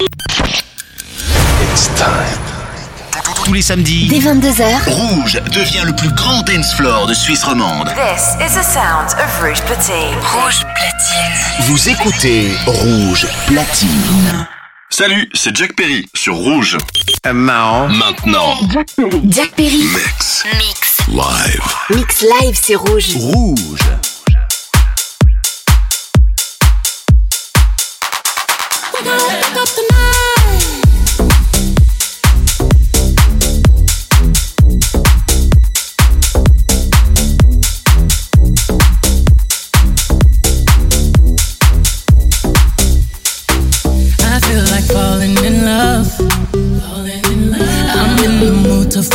[0.00, 2.38] It's time.
[3.44, 7.88] Tous les samedis, dès 22h, Rouge devient le plus grand dance floor de Suisse romande.
[7.88, 10.14] This is the sound of Rouge Platine.
[10.22, 11.66] Rouge Platine.
[11.66, 14.46] Vous écoutez Rouge Platine.
[14.90, 16.76] Salut, c'est Jack Perry sur Rouge.
[17.26, 17.32] Uh.
[17.32, 18.56] Maintenant.
[18.70, 19.20] Jack Perry.
[19.28, 19.82] Jack Perry.
[19.82, 20.44] Mix.
[20.54, 20.98] Mix.
[21.08, 21.74] Live.
[21.90, 23.16] Mix live, c'est Rouge.
[23.16, 23.80] Rouge.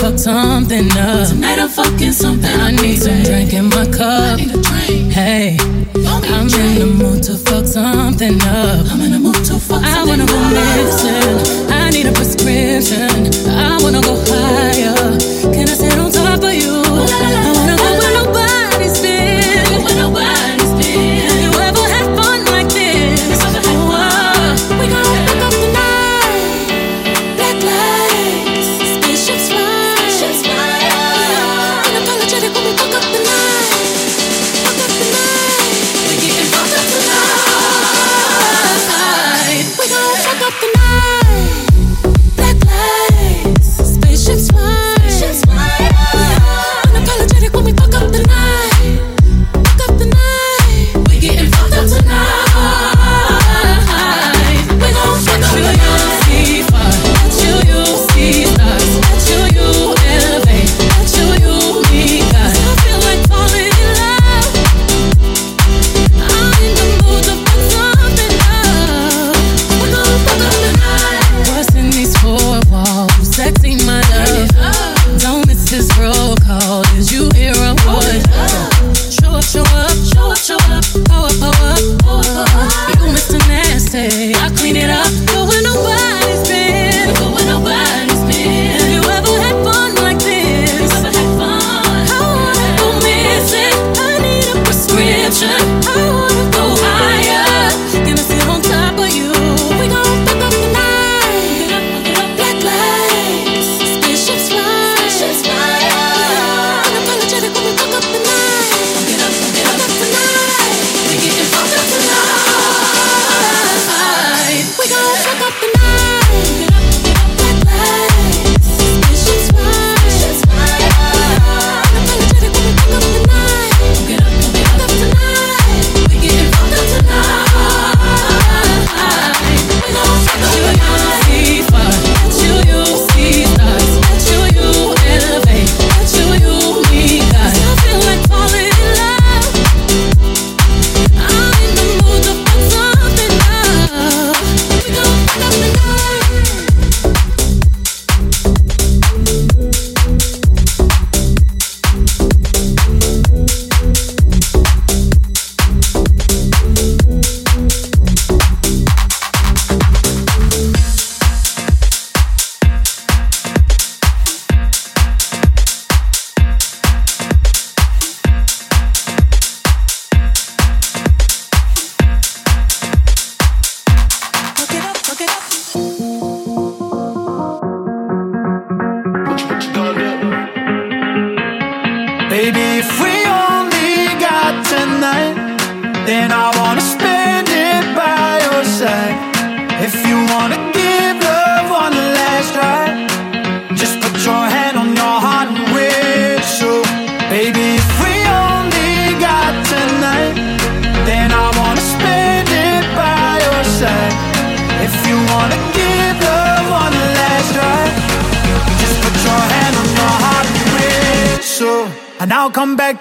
[0.03, 1.30] fuck something up.
[1.30, 2.52] Tonight I'm fucking something.
[2.52, 2.59] up.
[2.59, 4.38] I need some drink in my cup.
[5.17, 8.85] Hey, I'm in the mood to fuck something up.
[8.91, 9.95] I'm in the mood to fuck something up.
[9.95, 11.71] I wanna go missing.
[11.71, 13.31] I need a prescription.
[13.48, 14.73] I wanna go high.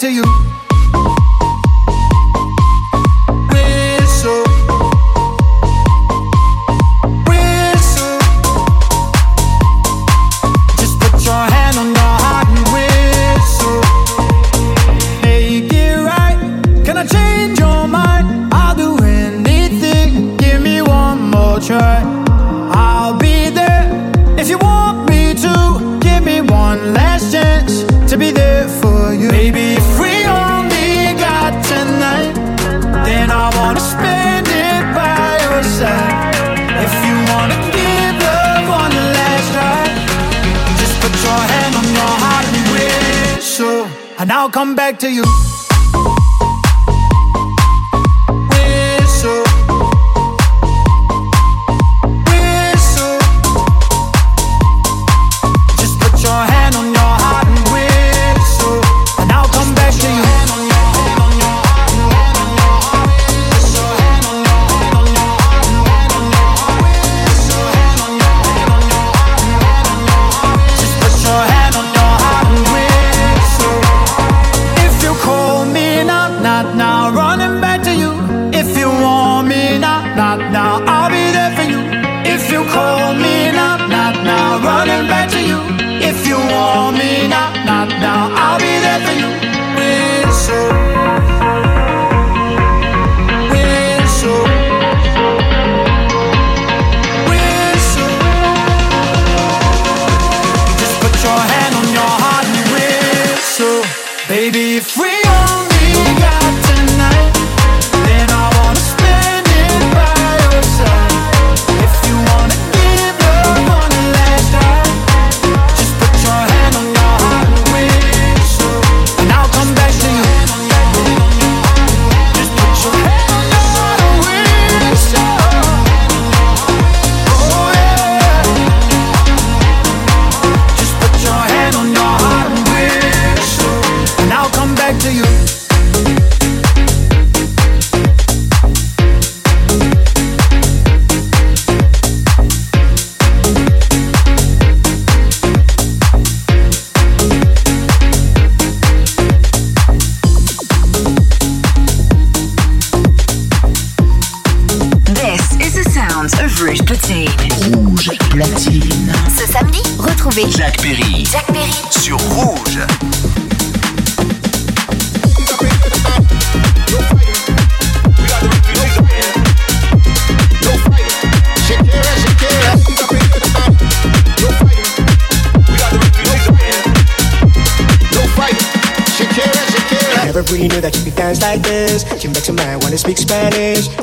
[0.02, 0.31] to you.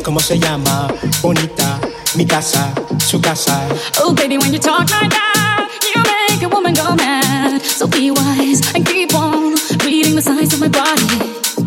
[0.09, 0.87] ¿Cómo se llama?
[1.21, 1.79] Bonita,
[2.15, 2.73] mi casa,
[3.05, 3.61] su casa.
[4.01, 7.61] Oh, baby, when you talk like that, you make a woman go mad.
[7.61, 9.53] So be wise and keep on
[9.85, 11.05] reading the signs of my body.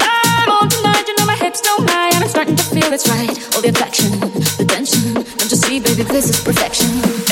[0.00, 3.08] I'm on tonight, you know my hips don't lie, and I'm starting to feel it's
[3.08, 3.30] right.
[3.54, 4.10] All the attraction,
[4.58, 5.14] the tension.
[5.14, 7.31] Don't you see, baby, this is perfection.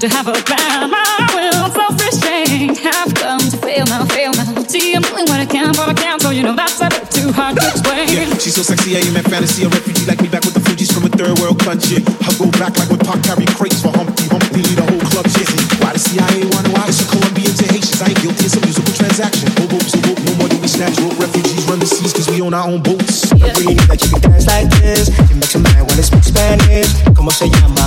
[0.00, 0.88] To have a plan.
[0.88, 4.48] My will, self-restraint, have come to fail now, fail now.
[4.64, 7.04] See, I'm doing what I can, but I can't, so you know that's a bit
[7.12, 8.08] too hard to explain.
[8.08, 10.64] Yeah, she's so sexy, I am in fantasy, a refugee like me back with the
[10.64, 12.00] Fugees from a third world country.
[12.24, 15.60] I go back like when Pac carry crates for Humpty Humpty, the whole club chasing.
[15.84, 18.00] Why the CIA wanna why it's a Colombian to Haitians?
[18.00, 19.52] I ain't guilty, it's a musical transaction.
[19.60, 21.20] Oh, oh boobs, oh, no more do we snatch rope.
[21.20, 23.28] Refugees run the seas cause we own our own boats.
[23.36, 23.52] Yeah.
[23.52, 25.12] I really need that you can dance like this.
[25.28, 26.88] You make some man wanna speak Spanish.
[27.12, 27.79] Como se llama?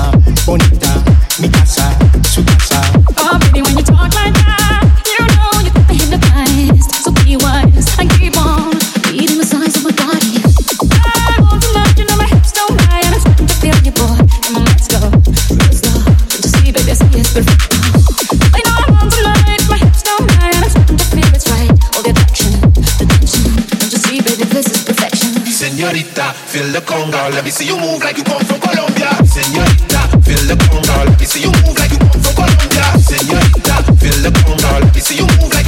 [25.83, 29.09] Señorita, feel the conga, let me see you move like you come from Colombia.
[29.27, 30.07] Señorita.
[30.23, 33.83] Feel the conga, let me see you move like you come from Colombia, señorita.
[33.99, 35.62] Feel the conga, let me see you move like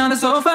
[0.00, 0.49] on the sofa.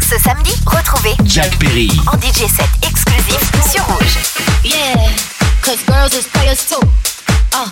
[0.00, 3.40] Ce samedi, retrouvez Jack Perry en DJ set exclusif
[3.70, 4.18] sur Rouge.
[4.64, 4.94] Yeah,
[5.62, 6.80] cause girls is players too.
[7.52, 7.68] Uh,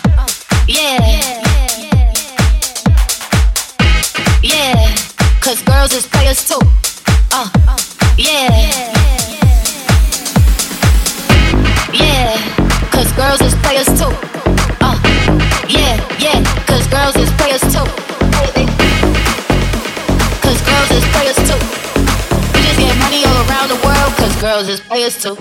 [0.67, 0.97] yeah.
[4.41, 4.95] Yeah,
[5.41, 6.59] cause girls is players too.
[7.31, 7.47] Uh,
[8.17, 8.49] yeah.
[8.49, 8.62] Yeah,
[24.43, 25.39] girls is players too.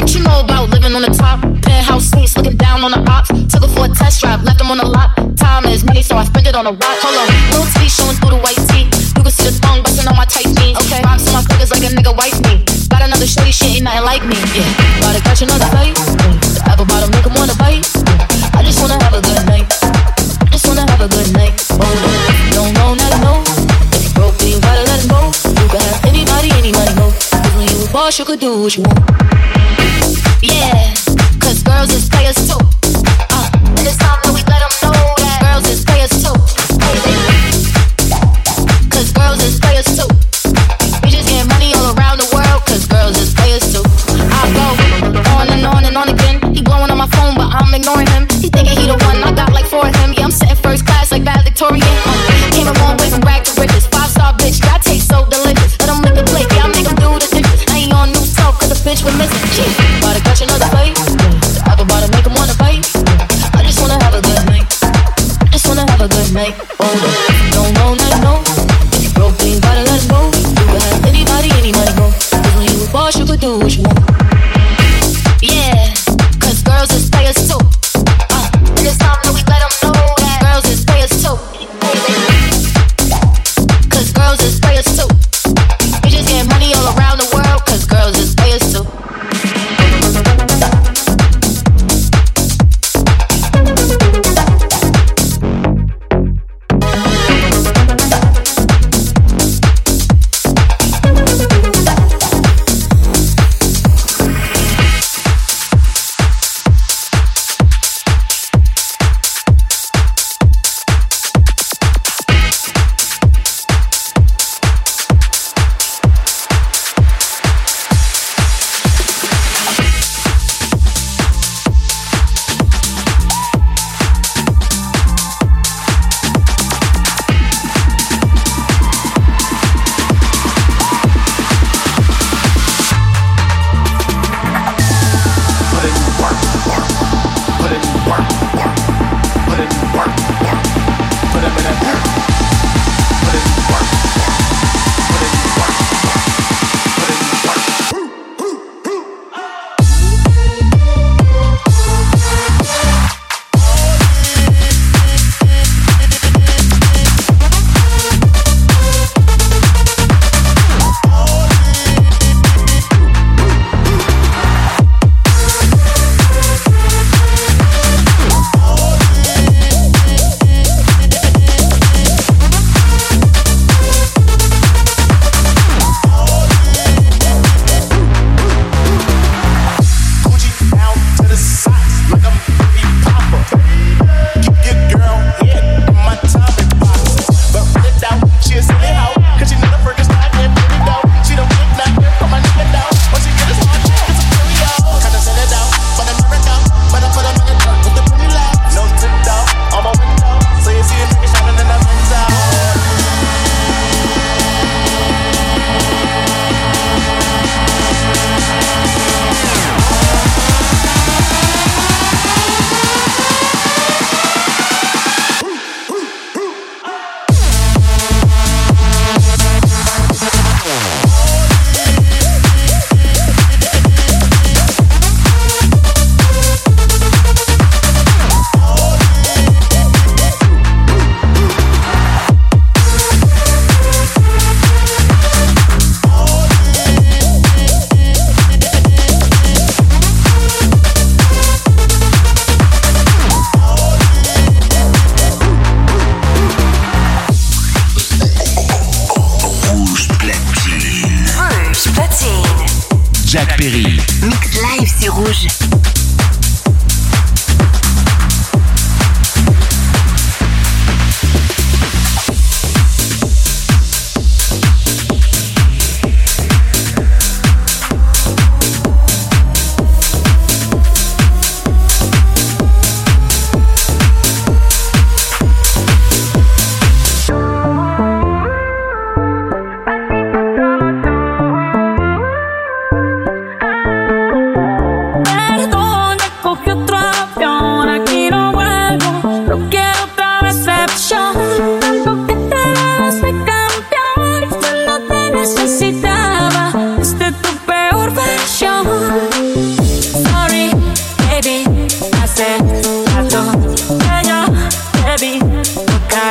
[0.00, 1.44] What you know about living on the top?
[1.60, 3.28] Penthouse suites, looking down on the ops.
[3.52, 5.12] Took her for a test drive, left them on the lot.
[5.36, 6.98] Time is money, so I spend it on a watch.
[7.04, 8.88] Hold on, little titty showing through the white tee.
[8.88, 10.80] You can see the thong busting on my tight jeans.
[10.80, 12.64] Okay, rocks on my fingers like a nigga wife me.
[12.88, 14.40] Got another shorty, she ain't nothing like me.
[14.56, 14.72] Yeah,
[15.04, 15.92] about to catch another fight.
[15.92, 17.84] The apple bottom make him wanna bite.
[18.56, 19.68] I just wanna have a good night.
[20.40, 21.52] I just wanna have a good night.
[21.76, 22.31] Oh,
[28.12, 28.98] when you could do what you want.
[30.42, 30.92] Yeah,
[31.40, 32.58] cause girls is players too.
[33.30, 33.48] Uh,
[33.78, 34.31] it's time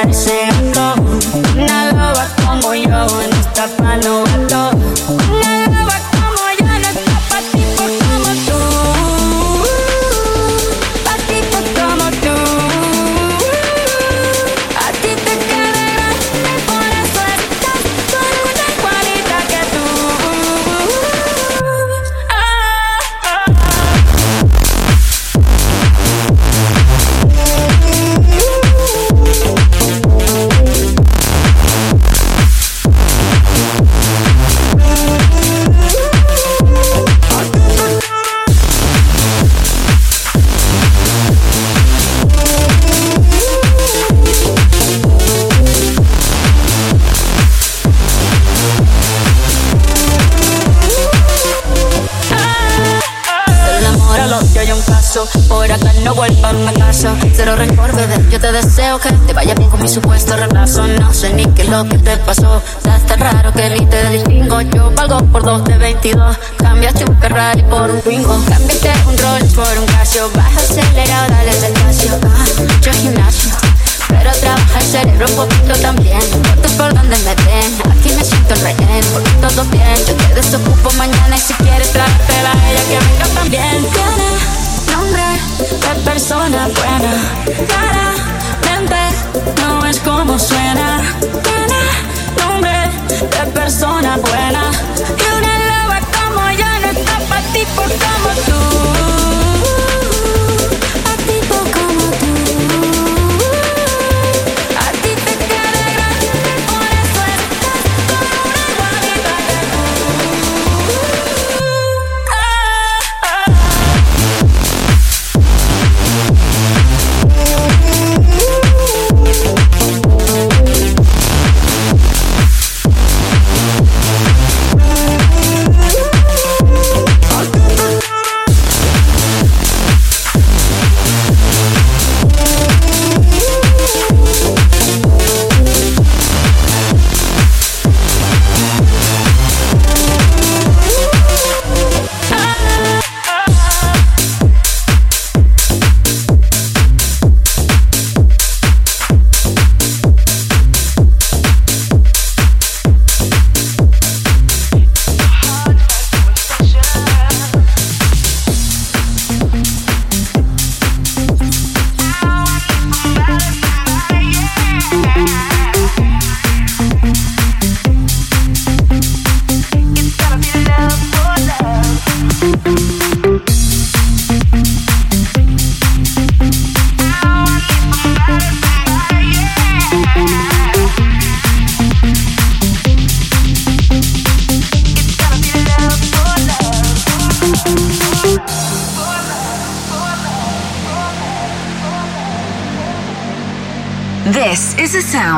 [0.01, 1.01] parece gato.
[1.55, 5.00] Una loba como yo en esta palo gato.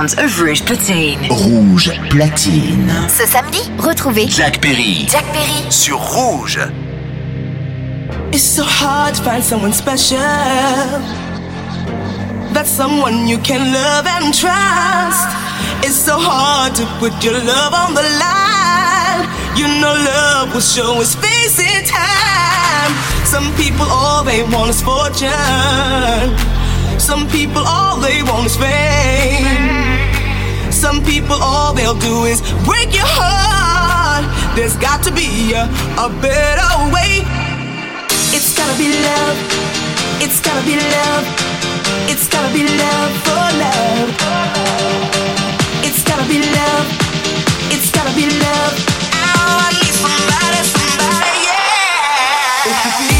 [0.07, 1.19] sounds of Rouge Platine.
[1.29, 2.91] Rouge Platine.
[3.07, 5.05] Ce samedi, retrouvez Jack Perry.
[5.09, 6.59] Jack Perry sur Rouge.
[8.31, 10.17] It's so hard to find someone special.
[12.53, 15.27] That's someone you can love and trust.
[15.83, 19.27] It's so hard to put your love on the line.
[19.55, 22.93] You know love will show its face in time.
[23.25, 25.29] Some people all they want is fortune.
[26.99, 29.82] Some people all they want is fame.
[30.83, 34.27] Some people, all they'll do is break your heart.
[34.53, 35.63] There's got to be a,
[35.95, 37.23] a better way.
[38.35, 39.37] It's gotta be love.
[40.19, 41.23] It's gotta be love.
[42.11, 44.09] It's gotta be love for love.
[45.87, 46.85] It's gotta be love.
[47.71, 48.75] It's gotta be love.
[49.23, 51.31] Oh, I need somebody, somebody,
[53.07, 53.12] yeah.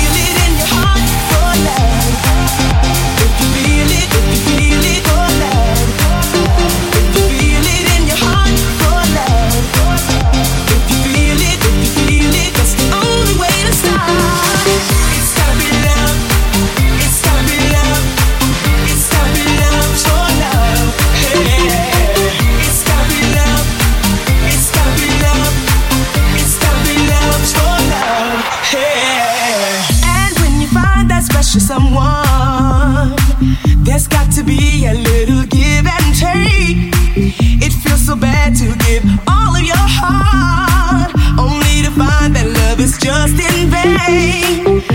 [38.94, 44.93] Give all of your heart, only to find that love is just in vain.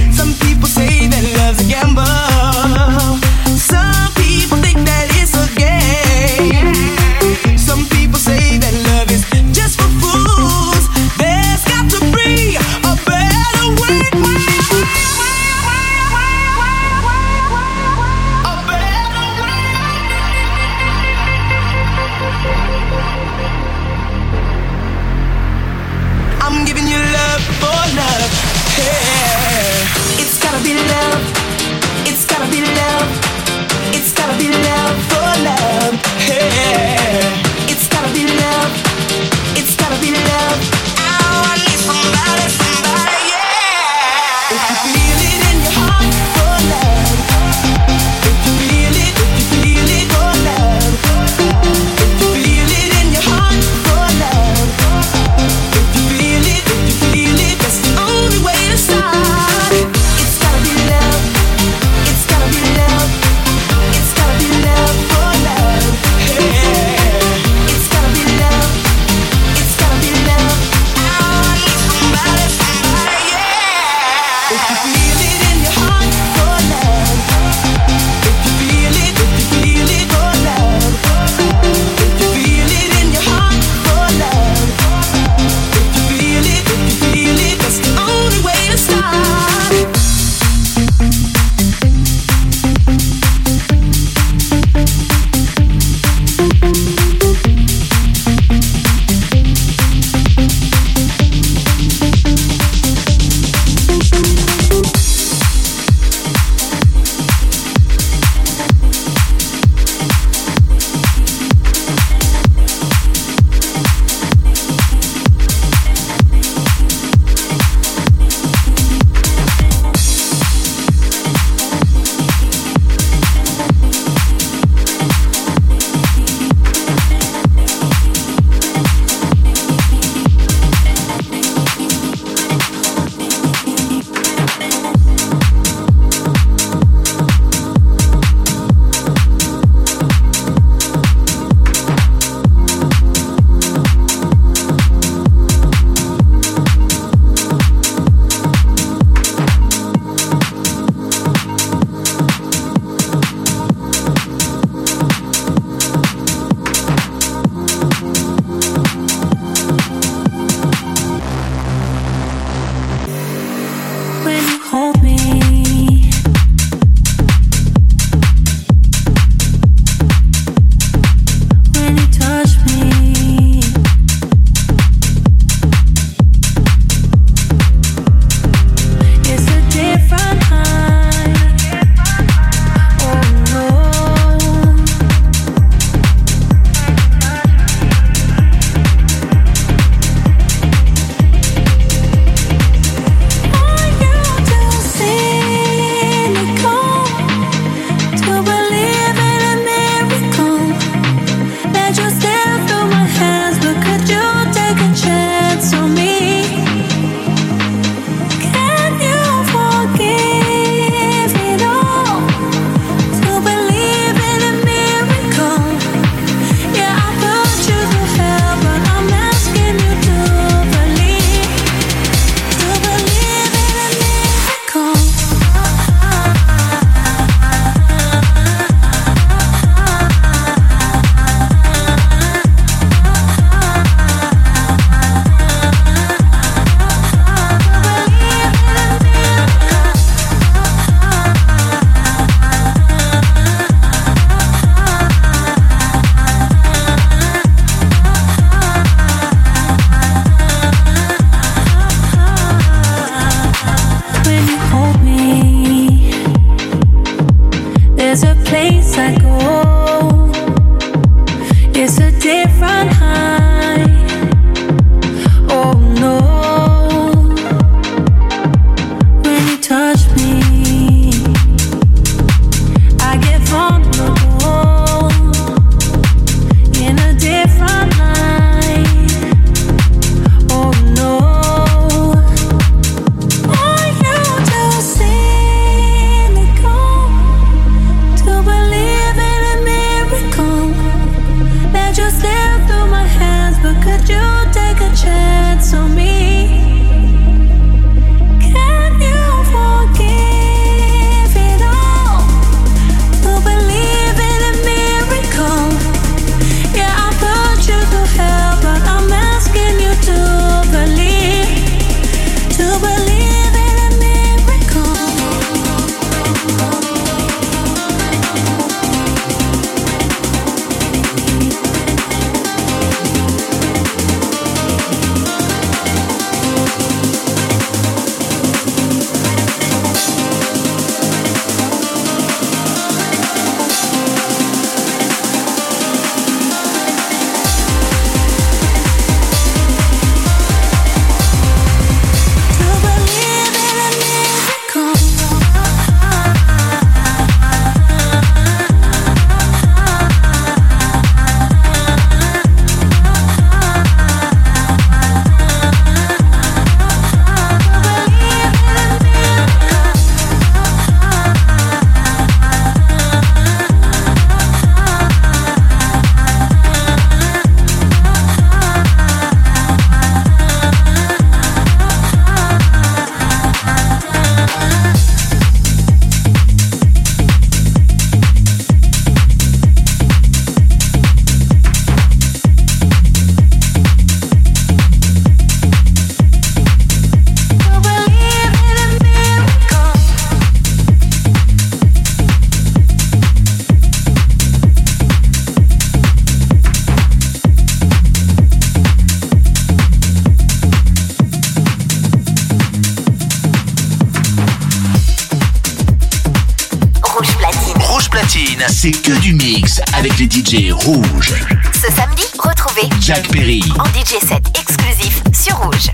[408.80, 411.34] C'est que du mix avec les DJ rouges.
[411.74, 415.90] Ce samedi, retrouvez Jack Perry en DJ set exclusif sur Rouge.